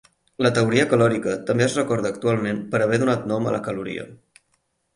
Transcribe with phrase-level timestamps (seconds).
[0.45, 4.11] La teoria calòrica també es recorda actualment per haver donat nom a la caloria.